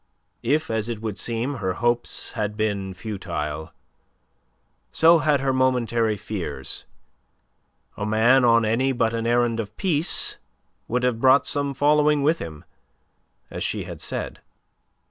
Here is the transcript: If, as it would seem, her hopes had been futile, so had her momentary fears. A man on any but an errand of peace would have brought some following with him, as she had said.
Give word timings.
If, 0.41 0.71
as 0.71 0.89
it 0.89 0.99
would 0.99 1.19
seem, 1.19 1.57
her 1.57 1.73
hopes 1.73 2.31
had 2.31 2.57
been 2.57 2.95
futile, 2.95 3.71
so 4.91 5.19
had 5.19 5.41
her 5.41 5.53
momentary 5.53 6.17
fears. 6.17 6.87
A 7.95 8.03
man 8.03 8.43
on 8.43 8.65
any 8.65 8.93
but 8.93 9.13
an 9.13 9.27
errand 9.27 9.59
of 9.59 9.77
peace 9.77 10.39
would 10.87 11.03
have 11.03 11.21
brought 11.21 11.45
some 11.45 11.75
following 11.75 12.23
with 12.23 12.39
him, 12.39 12.65
as 13.51 13.63
she 13.63 13.83
had 13.83 14.01
said. 14.01 14.39